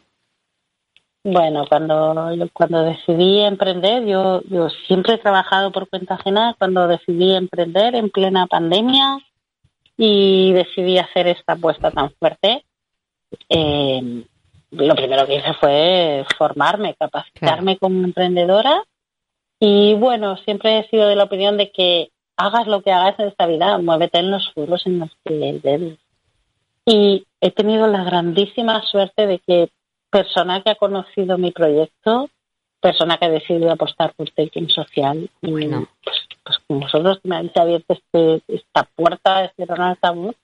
[1.30, 2.14] Bueno, cuando,
[2.54, 8.08] cuando decidí emprender, yo, yo siempre he trabajado por cuenta ajena, cuando decidí emprender en
[8.08, 9.18] plena pandemia
[9.98, 12.64] y decidí hacer esta apuesta tan fuerte,
[13.50, 14.24] eh,
[14.70, 18.82] lo primero que hice fue formarme, capacitarme como emprendedora.
[19.60, 23.28] Y bueno, siempre he sido de la opinión de que hagas lo que hagas en
[23.28, 25.98] esta vida, muévete en los furos en los que debes.
[26.86, 29.68] Y he tenido la grandísima suerte de que
[30.10, 32.28] persona que ha conocido mi proyecto,
[32.80, 35.28] persona que ha decidido apostar por Taking Social.
[35.42, 35.88] Y bueno.
[36.02, 40.36] pues, pues como vosotros me habéis abierto este, esta puerta, este gran altavoz,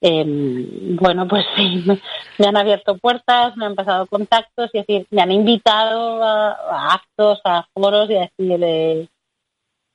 [0.00, 1.84] em, bueno, pues sí,
[2.38, 7.40] me, han abierto puertas, me han pasado contactos, y decir, me han invitado a, actos,
[7.44, 9.08] a foros y a decirle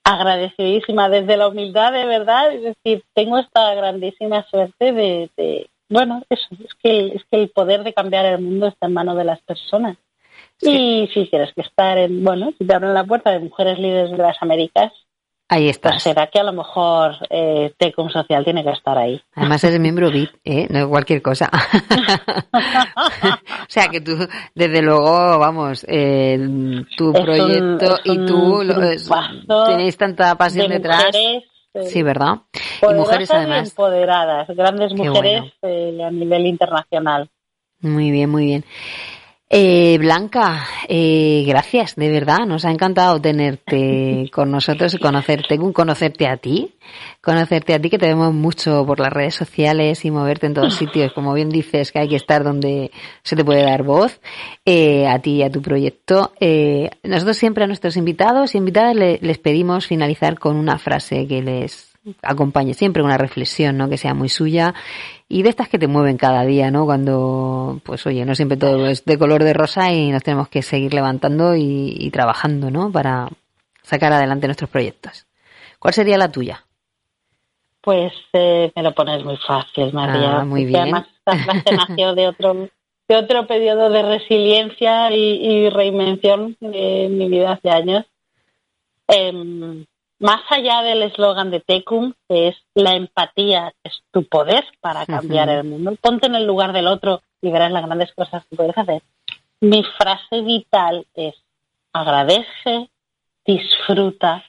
[0.04, 6.48] agradecidísima desde la humildad, de verdad, es decir, tengo esta grandísima suerte de, bueno, eso,
[6.52, 9.42] es que, es que el poder de cambiar el mundo está en manos de las
[9.42, 9.98] personas.
[10.60, 14.12] Y si quieres que estar en, bueno, si te abren la puerta de mujeres líderes
[14.12, 14.92] de las Américas,
[15.50, 15.72] Ahí.
[15.82, 19.22] Pues será que a lo mejor eh, Tecum Social tiene que estar ahí.
[19.34, 20.68] Además eres miembro VIP, ¿eh?
[20.70, 21.50] no es cualquier cosa.
[22.52, 24.18] o sea que tú,
[24.54, 26.38] desde luego, vamos, eh,
[26.98, 28.62] tu proyecto y tú
[29.68, 31.16] tenéis tanta pasión detrás.
[31.86, 32.42] Sí, ¿verdad?
[32.82, 33.70] Y mujeres además.
[33.70, 37.30] empoderadas, grandes mujeres eh, a nivel internacional.
[37.82, 38.66] Muy bien, muy bien.
[39.50, 46.28] Eh, Blanca, eh, gracias, de verdad, nos ha encantado tenerte con nosotros y conocerte, conocerte
[46.28, 46.74] a ti,
[47.22, 50.76] conocerte a ti que te vemos mucho por las redes sociales y moverte en todos
[50.78, 52.92] sitios, como bien dices que hay que estar donde
[53.24, 54.20] se te puede dar voz,
[54.66, 56.34] eh, a ti y a tu proyecto.
[56.42, 61.42] Eh, nosotros siempre a nuestros invitados y invitadas les pedimos finalizar con una frase que
[61.42, 61.87] les
[62.22, 63.90] acompañe siempre una reflexión, ¿no?
[63.90, 64.74] Que sea muy suya
[65.28, 66.86] y de estas que te mueven cada día, ¿no?
[66.86, 70.62] Cuando, pues oye, no siempre todo es de color de rosa y nos tenemos que
[70.62, 72.92] seguir levantando y, trabajando, ¿no?
[72.92, 73.28] Para
[73.82, 75.28] sacar adelante nuestros proyectos.
[75.80, 76.64] ¿Cuál sería la tuya?
[77.88, 80.40] pues eh, me lo pones muy fácil, María.
[80.40, 80.82] Ah, muy bien.
[80.82, 82.68] Además, esta frase nació de otro,
[83.08, 88.06] de otro periodo de resiliencia y, y reinvención en mi vida hace años.
[89.08, 89.86] Em,
[90.20, 95.50] más allá del eslogan de Tecum, que es la empatía es tu poder para cambiar
[95.50, 98.78] el mundo, ponte en el lugar del otro y verás las grandes cosas que puedes
[98.78, 99.04] hacer.
[99.62, 101.36] Mi frase vital es
[101.94, 102.90] agradece,
[103.46, 104.44] disfruta,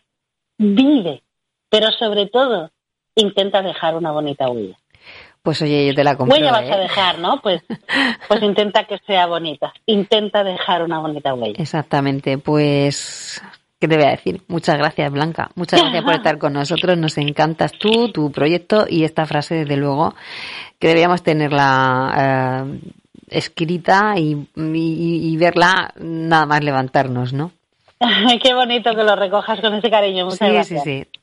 [0.58, 1.22] vive,
[1.68, 2.70] pero sobre todo
[3.14, 4.78] intenta dejar una bonita huella.
[5.42, 6.36] Pues oye, yo te la compro.
[6.36, 6.72] Huella vas ¿eh?
[6.72, 7.40] a dejar, ¿no?
[7.40, 7.62] Pues,
[8.28, 9.72] pues intenta que sea bonita.
[9.86, 11.54] Intenta dejar una bonita huella.
[11.58, 13.42] Exactamente, pues,
[13.80, 14.42] ¿qué te voy a decir?
[14.48, 15.50] Muchas gracias, Blanca.
[15.54, 16.96] Muchas gracias por estar con nosotros.
[16.98, 20.14] Nos encantas tú, tu proyecto y esta frase, desde luego,
[20.78, 22.80] que deberíamos tenerla eh,
[23.28, 27.52] escrita y, y- y verla nada más levantarnos, ¿no?
[28.42, 30.24] Qué bonito que lo recojas con ese cariño.
[30.26, 30.84] Muchas sí, gracias.
[30.84, 31.20] sí, sí.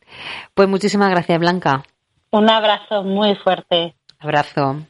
[0.53, 1.83] Pues muchísimas gracias, Blanca.
[2.31, 3.95] Un abrazo muy fuerte.
[4.19, 4.81] Abrazo.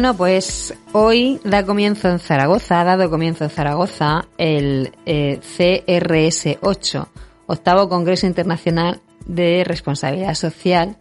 [0.00, 7.06] Bueno, pues hoy da comienzo en Zaragoza, ha dado comienzo en Zaragoza el eh, CRS8,
[7.46, 10.96] octavo Congreso Internacional de Responsabilidad Social,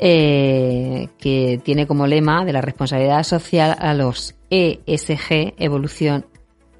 [0.00, 6.26] eh, que tiene como lema de la responsabilidad social a los ESG, evolución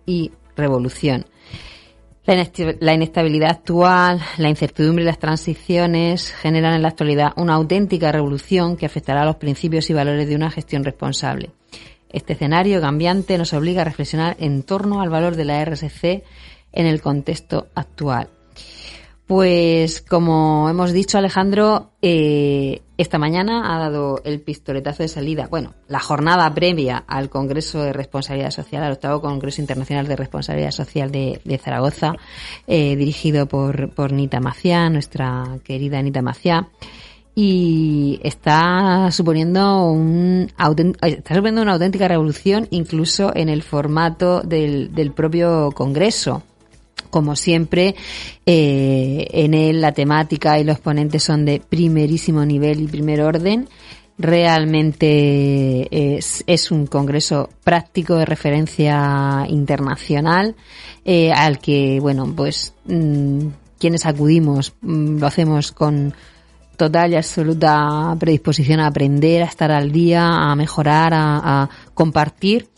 [0.05, 1.27] y revolución.
[2.25, 8.77] La inestabilidad actual, la incertidumbre y las transiciones generan en la actualidad una auténtica revolución
[8.77, 11.51] que afectará a los principios y valores de una gestión responsable.
[12.11, 16.23] Este escenario cambiante nos obliga a reflexionar en torno al valor de la RSC
[16.73, 18.29] en el contexto actual.
[19.27, 25.75] Pues como hemos dicho Alejandro, eh, esta mañana ha dado el pistoletazo de salida, bueno,
[25.89, 31.11] la jornada previa al Congreso de Responsabilidad Social, al octavo Congreso Internacional de Responsabilidad Social
[31.11, 32.15] de, Zaragoza,
[32.67, 36.69] eh, dirigido por, por Nita Maciá, nuestra querida Nita Maciá
[37.35, 40.53] y está suponiendo un
[41.01, 46.43] está suponiendo una auténtica revolución incluso en el formato del, del propio Congreso.
[47.13, 47.95] Como siempre,
[48.47, 53.69] eh, en él la temática y los ponentes son de primerísimo nivel y primer orden.
[54.17, 60.57] Realmente es, es un congreso práctico de referencia internacional
[61.05, 63.49] eh, al que, bueno, pues mm,
[63.79, 66.15] quienes acudimos mm, lo hacemos con
[66.79, 72.72] total y absoluta predisposición a aprender, a estar al día, a mejorar, a compartir.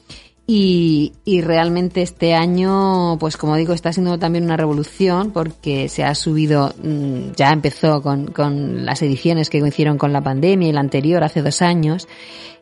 [0.47, 6.05] Y, y realmente este año, pues como digo, está siendo también una revolución porque se
[6.05, 10.73] ha subido, mm, ya empezó con, con las ediciones que coincidieron con la pandemia y
[10.73, 12.09] la anterior hace dos años,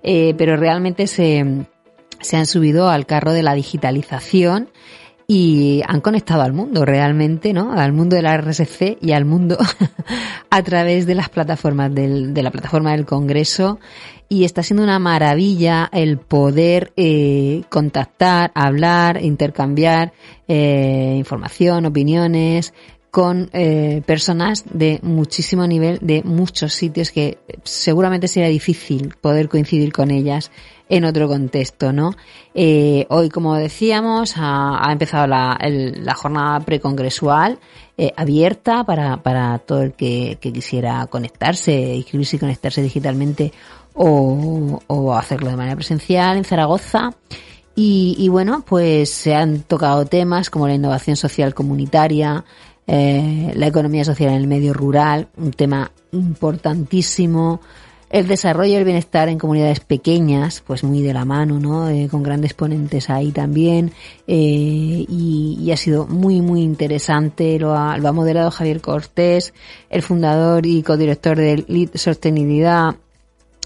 [0.05, 1.67] eh, pero realmente se,
[2.21, 4.69] se han subido al carro de la digitalización
[5.35, 7.73] y han conectado al mundo realmente, ¿no?
[7.73, 9.57] Al mundo de la RSC y al mundo
[10.51, 13.81] a través de las plataformas del, de la plataforma del Congreso
[14.29, 20.13] y está siendo una maravilla el poder eh, contactar, hablar, intercambiar
[20.49, 22.75] eh, información, opiniones
[23.11, 29.95] con eh, personas de muchísimo nivel de muchos sitios que seguramente sería difícil poder coincidir
[29.95, 30.51] con ellas
[30.95, 32.15] en otro contexto, ¿no?
[32.55, 37.59] Eh, hoy, como decíamos, ha, ha empezado la, el- la jornada precongresual
[37.97, 43.53] eh, abierta para, para todo el que, que quisiera conectarse, inscribirse y conectarse digitalmente
[43.95, 47.15] o, o hacerlo de manera presencial en Zaragoza.
[47.75, 52.45] Y, y bueno, pues se han tocado temas como la innovación social comunitaria,
[52.87, 57.61] eh, la economía social en el medio rural, un tema importantísimo,
[58.13, 61.89] el desarrollo y el bienestar en comunidades pequeñas, pues muy de la mano, ¿no?
[61.89, 63.93] Eh, con grandes ponentes ahí también,
[64.27, 67.59] eh, y, ha sido muy, muy interesante.
[67.59, 69.55] Lo ha, lo moderado Javier Cortés,
[69.91, 72.95] el fundador y codirector de Lead Sostenibilidad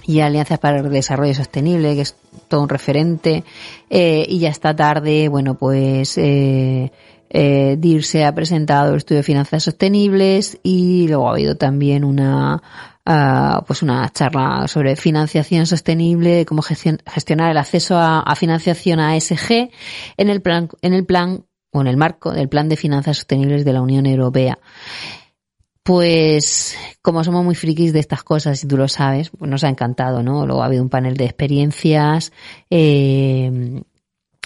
[0.07, 2.17] y Alianzas para el Desarrollo Sostenible, que es
[2.49, 3.45] todo un referente.
[3.91, 6.93] Eh, y ya esta tarde, bueno, pues eh,
[7.31, 12.05] eh, DIR se ha presentado el estudio de finanzas sostenibles y luego ha habido también
[12.05, 12.63] una
[13.07, 19.71] ah, pues una charla sobre financiación sostenible, cómo gestion- gestionar el acceso a, financiación ASG
[20.17, 23.65] en el plan, en el plan o en el marco del plan de finanzas sostenibles
[23.65, 24.59] de la Unión Europea.
[25.83, 29.69] Pues como somos muy frikis de estas cosas, y tú lo sabes, pues nos ha
[29.69, 30.45] encantado, ¿no?
[30.45, 32.33] Luego ha habido un panel de experiencias,
[32.71, 33.83] eh,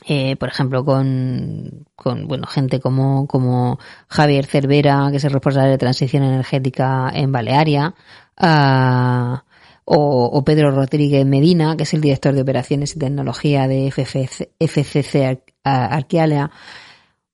[0.07, 5.71] eh, por ejemplo, con, con bueno, gente como, como Javier Cervera, que es el responsable
[5.71, 7.95] de transición energética en Balearia,
[8.41, 9.45] ah,
[9.85, 16.51] o, Pedro Rodríguez Medina, que es el director de operaciones y tecnología de FCC Ar-.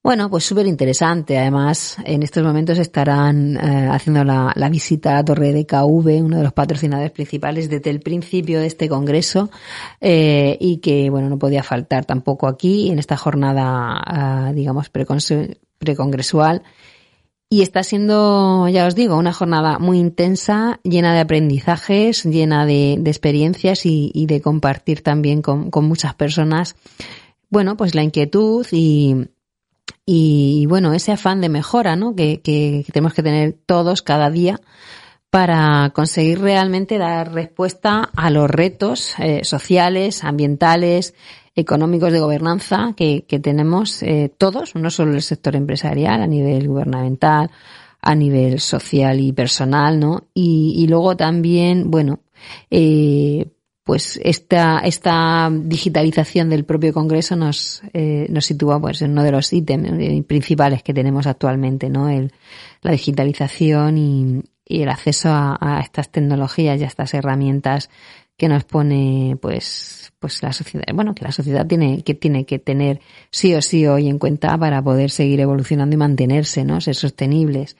[0.06, 1.36] Bueno, pues súper interesante.
[1.36, 6.36] Además, en estos momentos estarán eh, haciendo la, visita a la Torre de KV, uno
[6.36, 9.50] de los patrocinadores principales desde el principio de este congreso,
[10.00, 16.62] eh, y que, bueno, no podía faltar tampoco aquí en esta jornada, ah, digamos, precongresual.
[17.48, 22.94] Y está siendo, ya os digo, una jornada muy intensa, llena de aprendizajes, llena de,
[22.94, 26.74] experiencias y, de compartir también con, con muchas personas,
[27.48, 29.28] bueno, pues la inquietud y,
[30.04, 32.16] y bueno, ese afán de mejora, ¿no?
[32.16, 34.60] Que, que- que tenemos que tener todos cada día
[35.30, 41.14] para conseguir realmente dar respuesta a los retos eh, sociales, ambientales,
[41.56, 46.68] económicos de gobernanza que, que tenemos eh, todos, no solo el sector empresarial, a nivel
[46.68, 47.50] gubernamental,
[48.02, 50.28] a nivel social y personal, ¿no?
[50.34, 52.20] Y, y luego también, bueno,
[52.70, 53.46] eh,
[53.82, 59.32] pues esta, esta digitalización del propio Congreso nos, eh, nos sitúa pues en uno de
[59.32, 62.10] los ítems principales que tenemos actualmente, ¿no?
[62.10, 62.32] El,
[62.82, 67.88] la digitalización y, y el acceso a, a estas tecnologías y a estas herramientas
[68.36, 72.58] que nos pone pues pues la sociedad bueno que la sociedad tiene que tiene que
[72.58, 73.00] tener
[73.30, 77.76] sí o sí hoy en cuenta para poder seguir evolucionando y mantenerse no ser sostenibles.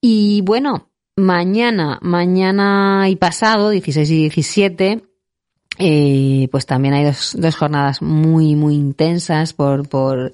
[0.00, 5.02] Y bueno mañana mañana y pasado 16 y 17
[5.80, 10.32] eh, pues también hay dos, dos jornadas muy muy intensas por por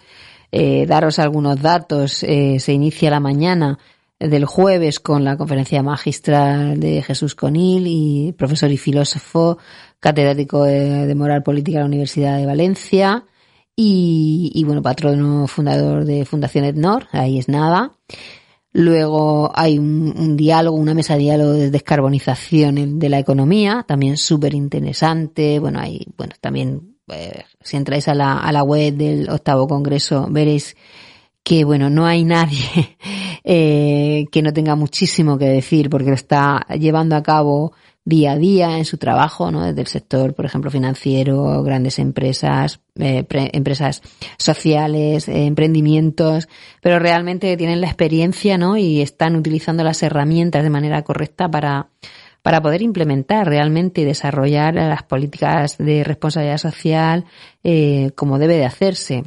[0.57, 2.23] eh, daros algunos datos.
[2.23, 3.81] Eh, se inicia la mañana
[4.19, 9.59] del jueves con la conferencia magistral de Jesús Conil y profesor y filósofo
[10.01, 13.25] catedrático de, moral política de la Universidad de Valencia
[13.77, 17.93] y, y, bueno patrono fundador de Fundación Etnor ahí es nada
[18.77, 24.17] Luego hay un, un, diálogo, una mesa de diálogo de descarbonización de la economía, también
[24.17, 25.61] súper interesante.
[25.61, 30.27] Bueno, hay, bueno, también, eh, si entráis a la, a la web del octavo congreso,
[30.29, 30.77] veréis
[31.45, 32.97] que, bueno, no hay nadie
[33.45, 37.73] eh, que no tenga muchísimo que decir porque lo está llevando a cabo
[38.05, 39.65] día a día en su trabajo, ¿no?
[39.65, 44.03] Desde el sector, por ejemplo, financiero, grandes empresas, eh, pre, empresas
[44.37, 46.49] sociales, eh, emprendimientos,
[46.83, 48.77] pero realmente tienen la experiencia, ¿no?
[48.77, 51.89] Y están utilizando las herramientas de manera correcta para,
[52.43, 57.25] para poder implementar realmente y desarrollar las políticas de responsabilidad social
[57.63, 59.25] eh, como debe de hacerse.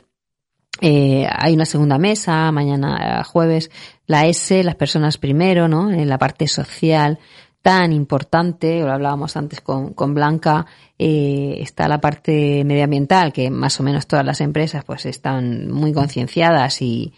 [0.82, 3.72] Eh, hay una segunda mesa, mañana jueves,
[4.06, 5.92] la S, las personas primero, ¿no?
[5.92, 7.20] En la parte social,
[7.62, 10.66] tan importante, lo hablábamos antes con, con Blanca,
[10.98, 15.92] eh, está la parte medioambiental, que más o menos todas las empresas pues están muy
[15.94, 17.14] concienciadas y,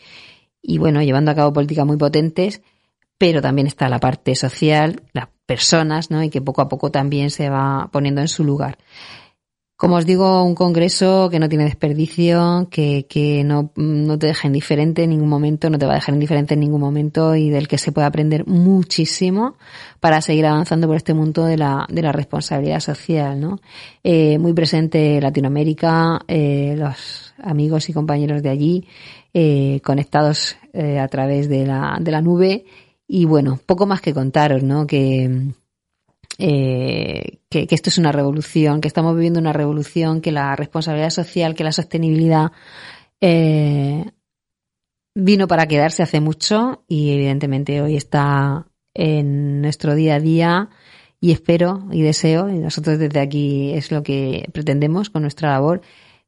[0.62, 2.62] y bueno, llevando a cabo políticas muy potentes,
[3.18, 6.24] pero también está la parte social, las personas, ¿no?
[6.24, 8.78] Y que poco a poco también se va poniendo en su lugar.
[9.80, 14.46] Como os digo, un congreso que no tiene desperdicio, que, que no, no te deja
[14.46, 17.70] indiferente en ningún momento, no te va a dejar indiferente en ningún momento y del
[17.70, 19.56] que se puede aprender muchísimo
[20.02, 23.62] para seguir avanzando por este mundo de la, de la responsabilidad social, ¿no?
[24.04, 28.86] Eh, muy presente Latinoamérica, eh, los amigos y compañeros de allí,
[29.34, 32.66] eh, conectados a través de la, de la nube
[33.08, 34.86] y bueno, poco más que contaros, ¿no?
[34.86, 35.54] Que,
[36.42, 41.54] eh, que, esto es una revolución, que estamos viviendo una revolución, que la responsabilidad social,
[41.54, 42.54] que la sostenibilidad
[43.20, 44.06] eh,
[45.14, 50.70] vino para quedarse hace mucho y evidentemente hoy está en nuestro día a día
[51.20, 55.82] y espero y deseo, y nosotros desde aquí es lo que pretendemos con nuestra labor,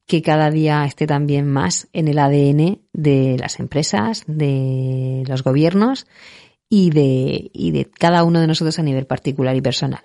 [0.06, 6.06] que cada día esté también más en el ADN de las empresas, de los gobiernos
[6.74, 10.02] y de, y de cada uno de nosotros a nivel particular y personal.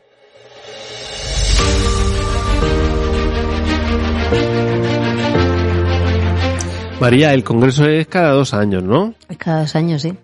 [7.00, 9.14] María, el congreso es cada dos años, ¿no?
[9.28, 10.14] Es cada dos años, sí.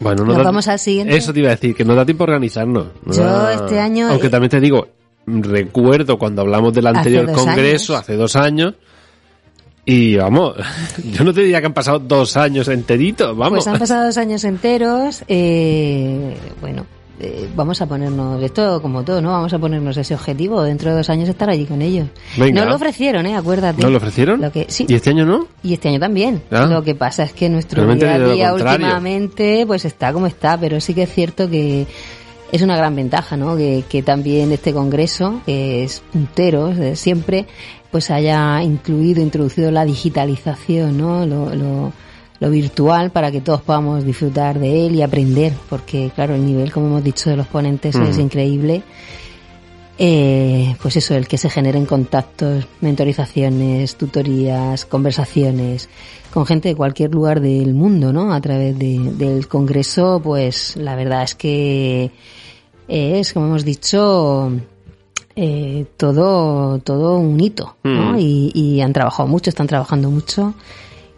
[0.00, 1.14] Bueno, no Nos da, vamos al siguiente.
[1.16, 2.86] Eso te iba a decir, que no da tiempo a organizarnos.
[3.04, 4.88] No Yo da- este año- Aunque también te digo,
[5.26, 8.02] recuerdo cuando hablamos del anterior congreso, años.
[8.02, 8.74] hace dos años,
[9.86, 10.56] y vamos,
[11.12, 13.64] yo no te diría que han pasado dos años enteritos, vamos.
[13.64, 15.22] Pues han pasado dos años enteros.
[15.28, 16.84] eh, bueno,
[17.18, 19.30] eh, vamos a ponernos esto como todo, ¿no?
[19.30, 20.62] Vamos a ponernos ese objetivo.
[20.62, 22.08] Dentro de dos años estar allí con ellos.
[22.36, 22.60] Venga.
[22.60, 23.34] Nos lo ofrecieron, ¿eh?
[23.34, 23.82] Acuérdate.
[23.82, 24.40] ¿No lo ofrecieron?
[24.42, 24.84] Lo que, sí.
[24.86, 25.48] ¿Y este año no?
[25.62, 26.42] Y este año también.
[26.50, 26.66] Ah.
[26.66, 30.58] Lo que pasa es que nuestro Realmente día a día últimamente pues está como está,
[30.58, 31.86] pero sí que es cierto que
[32.52, 33.56] es una gran ventaja, ¿no?
[33.56, 37.46] Que, que también este congreso, que es puntero desde siempre,
[37.90, 41.26] pues haya incluido, introducido la digitalización, ¿no?
[41.26, 41.92] Lo, lo,
[42.38, 46.70] lo virtual para que todos podamos disfrutar de él y aprender, porque claro, el nivel,
[46.72, 48.20] como hemos dicho, de los ponentes es Mm.
[48.20, 48.82] increíble.
[49.98, 55.88] Eh, pues eso, el que se generen contactos, mentorizaciones, tutorías, conversaciones
[56.36, 58.34] con gente de cualquier lugar del mundo, ¿no?
[58.34, 62.10] A través de- del congreso, pues la verdad es que
[62.88, 64.52] es, como hemos dicho,
[65.34, 68.12] eh, todo, todo un hito, ¿no?
[68.12, 68.18] Mm.
[68.18, 70.52] Y, y han trabajado mucho, están trabajando mucho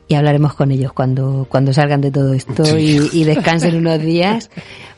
[0.06, 4.50] y hablaremos con ellos cuando, cuando salgan de todo esto y, y descansen unos días,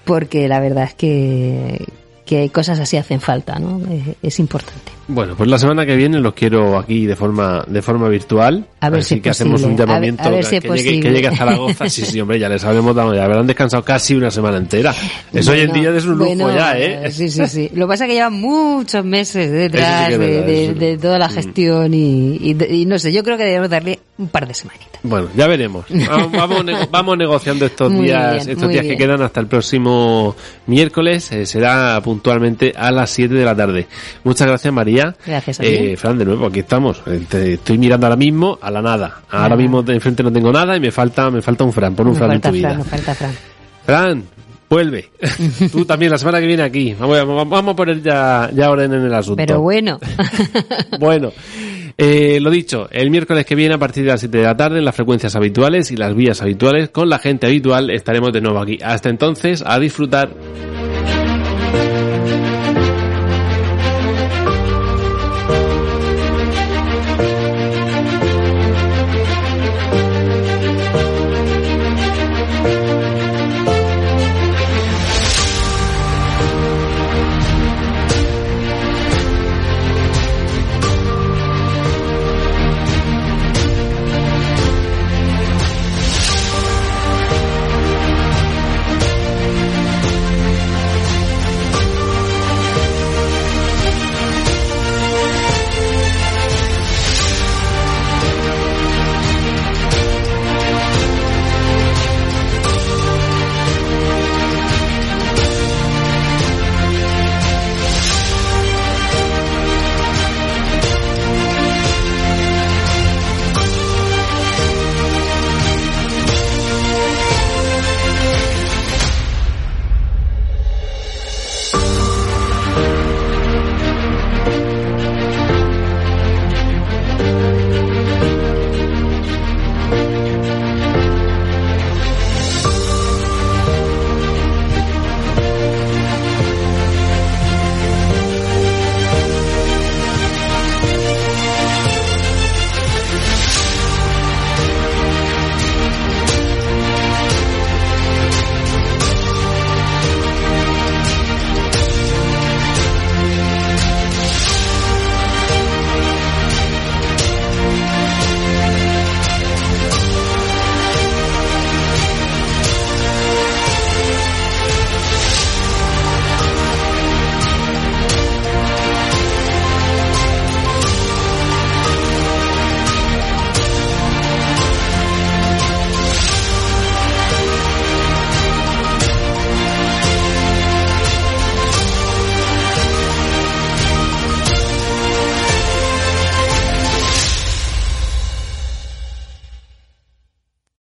[0.05, 1.87] porque la verdad es que,
[2.27, 3.81] que cosas así hacen falta, ¿no?
[3.91, 4.93] Es, es importante.
[5.13, 8.67] Bueno, pues la semana que viene los quiero aquí de forma de forma virtual.
[8.81, 9.83] A ver Así si que hacemos un posible.
[9.83, 11.89] A ver- llamamiento a ver que, si es que llegue, que llegue a Zaragoza.
[11.91, 14.95] Sí, sí, hombre, ya les habremos dado, ya habrán descansado casi una semana entera.
[15.33, 17.11] Eso hoy en día es un lujo bueno, ya, ¿eh?
[17.11, 17.71] Sí, sí, sí.
[17.75, 22.37] Lo que pasa es que llevan muchos meses detrás sí de, toda la gestión y,
[22.37, 24.89] y- y no sé, yo creo que debemos darle un par de semanitas.
[25.03, 25.87] Bueno, ya veremos.
[26.09, 29.47] Vamos, vamos, nego- vamos negociando estos Muy días, bien, estos días que quedan hasta el
[29.47, 30.37] próximo
[30.67, 31.33] miércoles.
[31.33, 33.87] eh, será puntualmente a las 7 de la tarde.
[34.25, 35.00] Muchas gracias, María.
[35.27, 35.69] Gracias a ti.
[35.71, 37.03] Eh, Fran, de nuevo, aquí estamos.
[37.07, 39.23] Eh, te estoy mirando ahora mismo a la nada.
[39.31, 41.95] Ahora mismo de enfrente no tengo nada y me falta, me falta un Fran.
[41.95, 42.69] Pon un Nos Fran en vida.
[42.69, 43.33] Fran, nos falta Fran.
[43.85, 44.25] Fran,
[44.69, 45.11] vuelve.
[45.73, 46.95] Tú también la semana que viene aquí.
[46.99, 49.37] Vamos, a- vamos a poner ya, ya orden en el asunto.
[49.45, 49.99] Pero bueno,
[51.01, 51.33] Bueno,
[51.99, 54.79] eh, lo dicho, el miércoles que viene a partir de las 7 de la tarde
[54.79, 58.59] en las frecuencias habituales y las vías habituales con la gente habitual estaremos de nuevo
[58.61, 58.79] aquí.
[58.83, 60.31] Hasta entonces, a disfrutar.